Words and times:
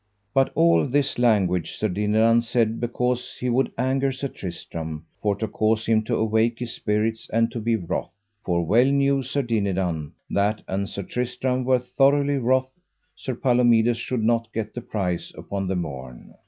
But 0.33 0.51
all 0.55 0.87
this 0.87 1.19
language 1.19 1.73
Sir 1.77 1.87
Dinadan 1.87 2.41
said 2.41 2.79
because 2.79 3.37
he 3.39 3.51
would 3.51 3.71
anger 3.77 4.11
Sir 4.11 4.29
Tristram, 4.29 5.05
for 5.21 5.35
to 5.35 5.47
cause 5.47 5.85
him 5.85 6.01
to 6.05 6.15
awake 6.15 6.57
his 6.57 6.73
spirits 6.73 7.29
and 7.31 7.51
to 7.51 7.59
be 7.59 7.75
wroth; 7.75 8.09
for 8.43 8.65
well 8.65 8.85
knew 8.87 9.21
Sir 9.21 9.43
Dinadan 9.43 10.13
that 10.31 10.63
an 10.67 10.87
Sir 10.87 11.03
Tristram 11.03 11.65
were 11.65 11.77
thoroughly 11.77 12.39
wroth 12.39 12.71
Sir 13.15 13.35
Palomides 13.35 13.97
should 13.99 14.23
not 14.23 14.51
get 14.53 14.73
the 14.73 14.81
prize 14.81 15.31
upon 15.37 15.67
the 15.67 15.75
morn. 15.75 16.33